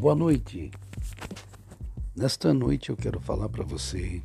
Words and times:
Boa 0.00 0.14
noite. 0.14 0.70
Nesta 2.14 2.54
noite 2.54 2.90
eu 2.90 2.96
quero 2.96 3.18
falar 3.18 3.48
para 3.48 3.64
você 3.64 4.22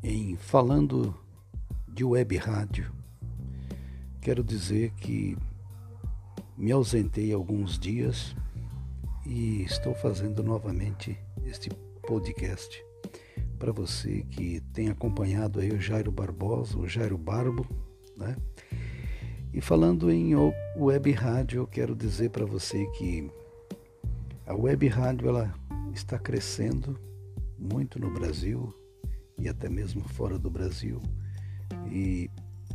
em 0.00 0.36
falando 0.36 1.12
de 1.88 2.04
web 2.04 2.36
rádio. 2.36 2.88
Quero 4.20 4.44
dizer 4.44 4.92
que 4.92 5.36
me 6.56 6.70
ausentei 6.70 7.32
alguns 7.32 7.76
dias 7.80 8.36
e 9.26 9.62
estou 9.62 9.92
fazendo 9.92 10.40
novamente 10.40 11.18
este 11.44 11.68
podcast 12.06 12.80
para 13.58 13.72
você 13.72 14.22
que 14.30 14.60
tem 14.72 14.88
acompanhado 14.88 15.58
aí 15.58 15.72
o 15.72 15.80
Jairo 15.80 16.12
Barbosa, 16.12 16.78
o 16.78 16.86
Jairo 16.86 17.18
Barbo, 17.18 17.66
né? 18.16 18.36
E 19.52 19.60
falando 19.60 20.08
em 20.12 20.32
web 20.76 21.10
rádio, 21.10 21.62
eu 21.62 21.66
quero 21.66 21.96
dizer 21.96 22.30
para 22.30 22.46
você 22.46 22.86
que 22.98 23.28
a 24.48 24.54
web 24.54 24.88
rádio 24.88 25.28
ela 25.28 25.54
está 25.92 26.18
crescendo 26.18 26.98
muito 27.58 28.00
no 28.00 28.10
Brasil 28.10 28.74
e 29.38 29.46
até 29.46 29.68
mesmo 29.68 30.00
fora 30.08 30.38
do 30.38 30.48
Brasil. 30.48 31.02
E 31.90 32.30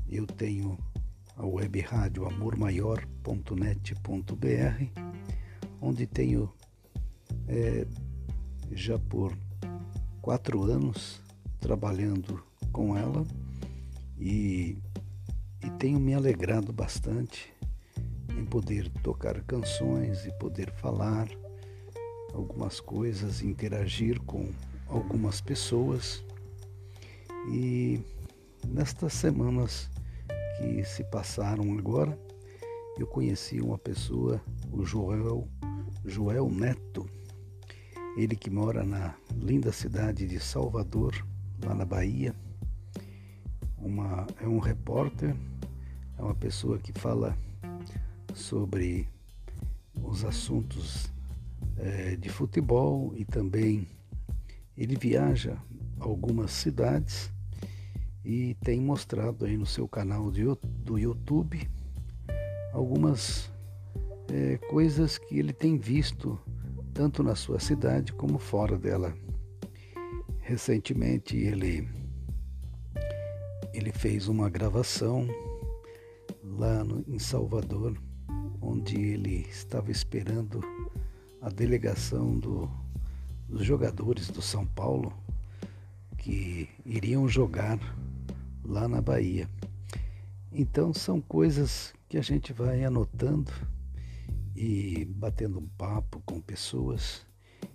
eu 0.08 0.28
tenho 0.28 0.78
a 1.36 1.44
web 1.44 1.82
rádio 1.82 2.28
amormaior.net.br, 2.28 5.02
onde 5.82 6.06
tenho 6.06 6.54
é, 7.48 7.88
já 8.72 9.00
por 9.00 9.36
quatro 10.22 10.62
anos 10.62 11.24
trabalhando 11.60 12.44
com 12.72 12.96
ela 12.96 13.26
e, 14.20 14.78
e 15.60 15.70
tenho 15.80 16.00
me 16.00 16.14
alegrado 16.14 16.72
bastante 16.72 17.52
em 18.30 18.46
poder 18.46 18.88
tocar 19.02 19.42
canções 19.42 20.24
e 20.28 20.32
poder 20.34 20.72
falar 20.74 21.28
algumas 22.34 22.80
coisas, 22.80 23.42
interagir 23.42 24.20
com 24.22 24.52
algumas 24.88 25.40
pessoas. 25.40 26.24
E 27.52 28.02
nestas 28.68 29.14
semanas 29.14 29.90
que 30.58 30.84
se 30.84 31.04
passaram 31.06 31.78
agora, 31.78 32.18
eu 32.98 33.08
conheci 33.08 33.60
uma 33.62 33.78
pessoa, 33.78 34.42
o 34.72 34.84
Joel, 34.84 35.48
Joel 36.06 36.50
Neto, 36.50 37.08
ele 38.18 38.36
que 38.36 38.50
mora 38.50 38.84
na 38.84 39.16
linda 39.36 39.72
cidade 39.72 40.28
de 40.28 40.40
Salvador, 40.40 41.26
lá 41.64 41.74
na 41.74 41.86
Bahia. 41.86 42.36
Uma, 43.78 44.28
é 44.42 44.48
um 44.48 44.60
repórter, 44.60 45.36
é 46.18 46.22
uma 46.22 46.36
pessoa 46.36 46.78
que 46.78 46.94
fala 46.94 47.38
sobre 48.34 49.10
os 50.02 50.24
assuntos 50.24 51.13
é, 51.78 52.16
de 52.16 52.30
futebol 52.30 53.14
e 53.16 53.26
também 53.26 53.88
ele 54.78 54.96
viaja 54.96 55.58
algumas 56.00 56.52
cidades 56.52 57.32
e 58.24 58.56
tem 58.56 58.80
mostrado 58.80 59.46
aí 59.46 59.58
no 59.58 59.66
seu 59.66 59.88
canal 59.88 60.32
de, 60.32 60.44
do 60.84 60.98
YouTube 60.98 61.70
algumas 62.74 63.52
é, 64.32 64.58
coisas 64.70 65.18
que 65.18 65.38
ele 65.38 65.54
tem 65.54 65.78
visto 65.78 66.40
tanto 66.94 67.24
na 67.24 67.36
sua 67.36 67.60
cidade 67.60 68.14
como 68.14 68.38
fora 68.38 68.78
dela. 68.78 69.16
Recentemente 70.40 71.38
ele 71.38 71.88
ele 73.74 73.92
fez 73.92 74.28
uma 74.28 74.50
gravação 74.50 75.28
lá 76.44 76.84
no, 76.84 77.04
em 77.08 77.18
Salvador, 77.18 77.98
onde 78.62 79.00
ele 79.02 79.48
estava 79.50 79.90
esperando 79.90 80.62
a 81.44 81.50
delegação 81.50 82.40
do, 82.40 82.72
dos 83.50 83.66
jogadores 83.66 84.30
do 84.30 84.42
São 84.42 84.66
Paulo 84.66 85.14
que 86.18 86.70
iriam 86.86 87.28
jogar 87.28 87.78
lá 88.64 88.88
na 88.88 89.02
Bahia. 89.02 89.50
Então 90.54 90.94
são 90.94 91.20
coisas 91.20 91.94
que 92.08 92.18
a 92.18 92.22
gente 92.22 92.54
vai 92.54 92.86
anotando 92.86 93.52
e 94.56 95.04
batendo 95.04 95.60
um 95.60 95.68
papo 95.68 96.22
com 96.26 96.40
pessoas. 96.40 97.26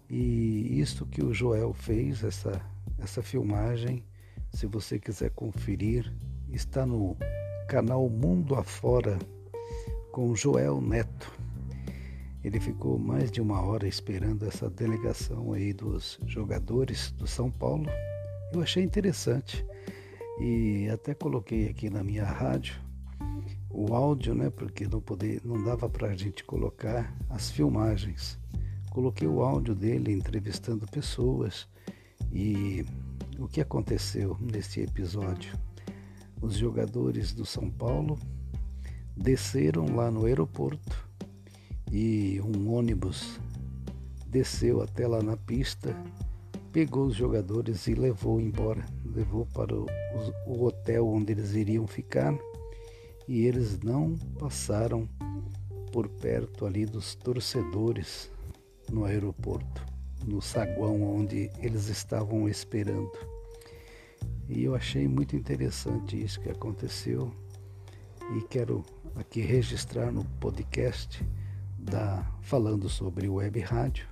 E 0.09 0.81
isto 0.81 1.05
que 1.05 1.23
o 1.23 1.35
Joel 1.35 1.75
fez, 1.75 2.25
essa, 2.25 2.63
essa 2.99 3.23
filmagem, 3.23 4.03
se 4.51 4.67
você 4.67 4.99
quiser 4.99 5.31
conferir, 5.33 6.11
está 6.49 6.87
no 6.87 7.19
canal 7.69 8.09
Mundo 8.09 8.55
Afora 8.55 9.19
com 10.11 10.35
Joel 10.35 10.81
Neto. 10.81 11.38
Ele 12.49 12.61
ficou 12.61 12.99
mais 12.99 13.31
de 13.31 13.43
uma 13.43 13.61
hora 13.61 13.87
esperando 13.87 14.47
essa 14.47 14.71
delegação 14.71 15.53
aí 15.53 15.75
dos 15.75 16.19
jogadores 16.27 17.11
do 17.11 17.27
São 17.27 17.51
Paulo. 17.51 17.85
Eu 18.55 18.63
achei 18.63 18.83
interessante 18.83 19.63
e 20.41 20.89
até 20.89 21.13
coloquei 21.13 21.69
aqui 21.69 21.91
na 21.91 22.03
minha 22.03 22.25
rádio 22.25 22.81
o 23.69 23.95
áudio, 23.95 24.35
né? 24.35 24.49
Porque 24.49 24.89
não 24.89 24.99
poder, 24.99 25.43
não 25.45 25.63
dava 25.63 25.91
para 25.91 26.09
a 26.09 26.17
gente 26.17 26.43
colocar 26.43 27.15
as 27.29 27.51
filmagens. 27.51 28.39
Coloquei 28.93 29.29
o 29.29 29.43
áudio 29.43 29.75
dele 29.75 30.15
entrevistando 30.15 30.87
pessoas 30.87 31.69
e 32.33 32.83
o 33.39 33.47
que 33.47 33.61
aconteceu 33.61 34.39
nesse 34.41 34.81
episódio. 34.81 35.53
Os 36.41 36.55
jogadores 36.55 37.35
do 37.35 37.45
São 37.45 37.71
Paulo 37.71 38.19
desceram 39.15 39.95
lá 39.95 40.11
no 40.11 40.25
aeroporto 40.25 41.08
e 41.91 42.41
um 42.41 42.73
ônibus 42.73 43.41
desceu 44.27 44.83
até 44.83 45.07
lá 45.07 45.23
na 45.23 45.37
pista, 45.37 45.97
pegou 46.73 47.07
os 47.07 47.15
jogadores 47.15 47.87
e 47.87 47.95
levou 47.95 48.41
embora, 48.41 48.85
levou 49.05 49.47
para 49.47 49.75
o, 49.75 49.87
o 50.47 50.65
hotel 50.65 51.09
onde 51.09 51.33
eles 51.33 51.55
iriam 51.55 51.87
ficar. 51.87 52.37
E 53.27 53.47
eles 53.47 53.79
não 53.81 54.17
passaram 54.39 55.09
por 55.93 56.09
perto 56.09 56.65
ali 56.65 56.87
dos 56.87 57.15
torcedores 57.15 58.31
no 58.91 59.05
aeroporto, 59.05 59.85
no 60.27 60.41
saguão 60.41 61.03
onde 61.03 61.51
eles 61.59 61.89
estavam 61.89 62.49
esperando. 62.49 63.13
E 64.49 64.65
eu 64.65 64.75
achei 64.75 65.07
muito 65.07 65.37
interessante 65.37 66.23
isso 66.23 66.41
que 66.41 66.51
aconteceu. 66.51 67.31
E 68.37 68.43
quero 68.49 68.85
aqui 69.15 69.41
registrar 69.41 70.11
no 70.11 70.25
podcast 70.25 71.23
da 71.89 72.25
falando 72.43 72.89
sobre 72.89 73.29
web 73.29 73.59
rádio, 73.61 74.07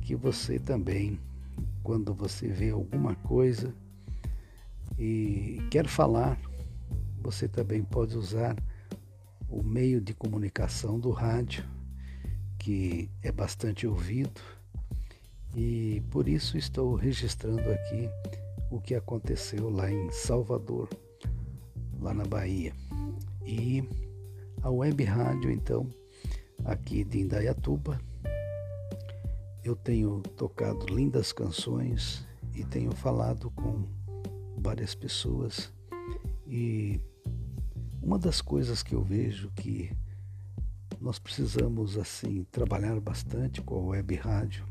que 0.00 0.14
você 0.14 0.58
também, 0.58 1.18
quando 1.82 2.14
você 2.14 2.48
vê 2.48 2.70
alguma 2.70 3.14
coisa 3.14 3.74
e 4.98 5.60
quer 5.70 5.86
falar, 5.86 6.38
você 7.20 7.48
também 7.48 7.82
pode 7.82 8.16
usar 8.16 8.56
o 9.48 9.62
meio 9.62 10.00
de 10.00 10.14
comunicação 10.14 10.98
do 10.98 11.10
rádio, 11.10 11.64
que 12.58 13.10
é 13.22 13.32
bastante 13.32 13.86
ouvido, 13.86 14.40
e 15.54 16.02
por 16.10 16.28
isso 16.28 16.56
estou 16.56 16.94
registrando 16.94 17.70
aqui 17.70 18.08
o 18.70 18.80
que 18.80 18.94
aconteceu 18.94 19.68
lá 19.68 19.90
em 19.90 20.10
Salvador, 20.10 20.88
lá 22.00 22.14
na 22.14 22.24
Bahia. 22.24 22.72
E 23.44 23.84
a 24.62 24.70
web 24.70 25.04
rádio, 25.04 25.50
então, 25.50 25.86
aqui 26.64 27.04
de 27.04 27.20
Indaiatuba. 27.20 28.00
Eu 29.64 29.76
tenho 29.76 30.20
tocado 30.36 30.86
lindas 30.86 31.32
canções 31.32 32.26
e 32.54 32.64
tenho 32.64 32.92
falado 32.92 33.50
com 33.50 33.84
várias 34.56 34.94
pessoas 34.94 35.72
e 36.46 37.00
uma 38.02 38.18
das 38.18 38.40
coisas 38.40 38.82
que 38.82 38.94
eu 38.94 39.02
vejo 39.02 39.50
que 39.56 39.90
nós 41.00 41.18
precisamos 41.18 41.96
assim 41.96 42.44
trabalhar 42.50 42.98
bastante 43.00 43.60
com 43.60 43.76
a 43.76 43.86
web 43.88 44.14
rádio 44.14 44.64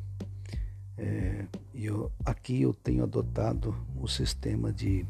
é, 0.98 1.46
eu, 1.74 2.12
aqui 2.24 2.62
eu 2.62 2.74
tenho 2.74 3.04
adotado 3.04 3.76
o 4.00 4.08
sistema 4.08 4.72
de 4.72 5.06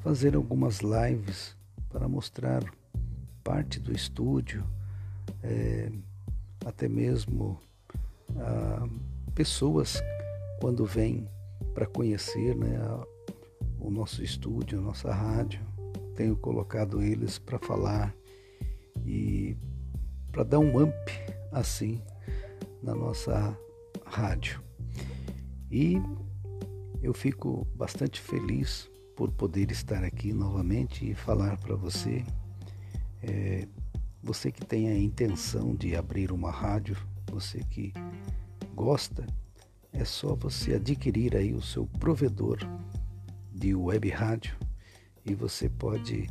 fazer 0.00 0.34
algumas 0.36 0.80
lives 0.80 1.56
para 1.90 2.08
mostrar 2.08 2.62
parte 3.42 3.80
do 3.80 3.92
estúdio 3.92 4.64
é, 5.42 5.90
até 6.64 6.88
mesmo 6.88 7.60
ah, 8.36 8.86
pessoas 9.34 10.02
quando 10.60 10.84
vêm 10.84 11.28
para 11.74 11.86
conhecer 11.86 12.54
né, 12.54 12.78
o 13.78 13.90
nosso 13.90 14.22
estúdio, 14.22 14.78
a 14.78 14.82
nossa 14.82 15.12
rádio. 15.12 15.60
Tenho 16.14 16.36
colocado 16.36 17.02
eles 17.02 17.38
para 17.38 17.58
falar 17.58 18.14
e 19.04 19.56
para 20.30 20.44
dar 20.44 20.58
um 20.58 20.82
up 20.82 21.12
assim 21.50 22.00
na 22.82 22.94
nossa 22.94 23.56
rádio. 24.04 24.62
E 25.70 25.96
eu 27.02 27.12
fico 27.14 27.66
bastante 27.74 28.20
feliz 28.20 28.90
por 29.16 29.30
poder 29.32 29.70
estar 29.70 30.04
aqui 30.04 30.32
novamente 30.32 31.10
e 31.10 31.14
falar 31.14 31.56
para 31.58 31.74
você. 31.74 32.24
É, 33.22 33.66
você 34.22 34.52
que 34.52 34.64
tem 34.64 34.88
a 34.88 34.96
intenção 34.96 35.74
de 35.74 35.96
abrir 35.96 36.30
uma 36.30 36.50
rádio, 36.50 36.96
você 37.30 37.58
que 37.64 37.92
gosta, 38.74 39.26
é 39.92 40.04
só 40.04 40.34
você 40.34 40.74
adquirir 40.74 41.36
aí 41.36 41.52
o 41.52 41.60
seu 41.60 41.86
provedor 41.98 42.58
de 43.52 43.74
web 43.74 44.08
rádio 44.10 44.56
e 45.24 45.34
você 45.34 45.68
pode 45.68 46.28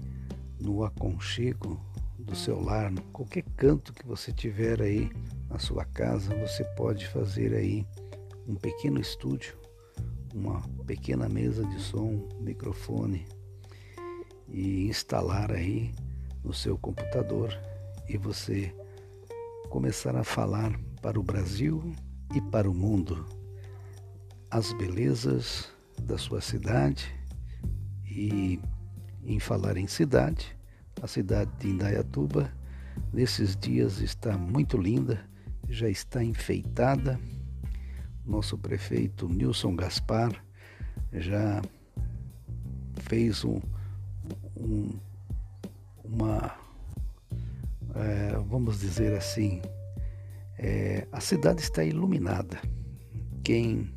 no 0.60 0.84
aconchego 0.84 1.80
do 2.18 2.36
seu 2.36 2.62
lar, 2.62 2.94
qualquer 3.12 3.44
canto 3.58 3.92
que 3.92 4.06
você 4.06 4.32
tiver 4.32 4.82
aí 4.82 5.10
na 5.50 5.60
sua 5.60 5.84
casa, 5.84 6.34
você 6.36 6.64
pode 6.76 7.08
fazer 7.08 7.54
aí 7.54 7.86
um 8.48 8.56
pequeno 8.56 9.02
estúdio, 9.02 9.58
uma 10.34 10.62
pequena 10.86 11.28
mesa 11.28 11.66
de 11.66 11.80
som, 11.82 12.28
microfone 12.40 13.28
e 14.48 14.88
instalar 14.88 15.52
aí 15.52 15.92
no 16.44 16.54
seu 16.54 16.78
computador 16.78 17.52
e 18.08 18.18
você 18.18 18.74
começar 19.70 20.16
a 20.16 20.24
falar 20.24 20.78
para 21.02 21.20
o 21.20 21.24
Brasil 21.24 21.94
e 22.34 22.42
para 22.42 22.70
o 22.70 22.74
mundo 22.74 23.26
as 24.50 24.74
belezas 24.74 25.72
da 26.02 26.18
sua 26.18 26.42
cidade 26.42 27.14
e 28.06 28.60
em 29.24 29.40
falar 29.40 29.78
em 29.78 29.88
cidade, 29.88 30.58
a 31.02 31.08
cidade 31.08 31.52
de 31.60 31.70
Indaiatuba 31.70 32.52
nesses 33.14 33.56
dias 33.56 34.00
está 34.00 34.38
muito 34.38 34.78
linda, 34.78 35.22
já 35.70 35.90
está 35.90 36.24
enfeitada. 36.24 37.20
Nosso 38.26 38.58
prefeito 38.58 39.28
Nilson 39.30 39.76
Gaspar 39.76 40.44
já 41.14 41.62
fez 43.04 43.44
um, 43.46 43.62
um 44.56 45.00
uma, 46.04 46.54
vamos 48.52 48.82
dizer 48.82 49.14
assim, 49.14 49.62
é, 50.60 51.08
a 51.10 51.22
cidade 51.22 51.62
está 51.62 51.86
iluminada. 51.86 52.60
Quem 53.46 53.90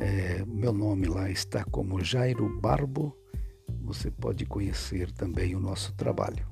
É, 0.00 0.44
meu 0.46 0.72
nome 0.72 1.06
lá 1.06 1.28
está 1.28 1.64
como 1.64 2.04
Jairo 2.04 2.48
Barbo. 2.60 3.16
Você 3.82 4.12
pode 4.12 4.46
conhecer 4.46 5.10
também 5.10 5.56
o 5.56 5.60
nosso 5.60 5.92
trabalho. 5.94 6.46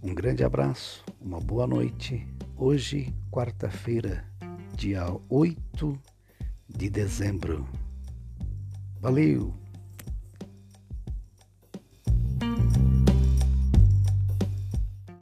Um 0.00 0.14
grande 0.14 0.44
abraço, 0.44 1.04
uma 1.20 1.40
boa 1.40 1.66
noite. 1.66 2.24
Hoje, 2.56 3.12
quarta-feira, 3.28 4.24
dia 4.76 5.04
8 5.28 6.00
de 6.68 6.88
dezembro. 6.88 7.66
Valeu! 9.00 9.67